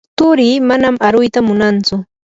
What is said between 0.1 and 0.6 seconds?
turii